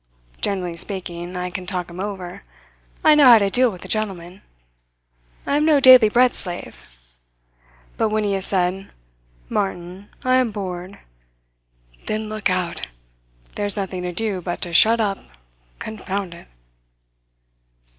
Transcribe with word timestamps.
Generally 0.41 0.77
speaking, 0.77 1.35
I 1.37 1.51
can 1.51 1.67
talk 1.67 1.87
him 1.87 1.99
over. 1.99 2.43
I 3.03 3.13
know 3.13 3.25
how 3.25 3.37
to 3.37 3.51
deal 3.51 3.69
with 3.71 3.85
a 3.85 3.87
gentleman. 3.87 4.41
I 5.45 5.57
am 5.57 5.63
no 5.63 5.79
daily 5.79 6.09
bread 6.09 6.33
slave. 6.33 6.87
But 7.97 8.09
when 8.09 8.23
he 8.23 8.33
has 8.33 8.47
said, 8.47 8.89
'Martin, 9.47 10.09
I 10.23 10.37
am 10.37 10.49
bored,' 10.49 10.97
then 12.07 12.29
look 12.29 12.49
out! 12.49 12.87
There's 13.53 13.77
nothing 13.77 14.01
to 14.01 14.11
do 14.11 14.41
but 14.41 14.59
to 14.61 14.73
shut 14.73 14.99
up, 14.99 15.19
confound 15.77 16.33
it!" 16.33 16.47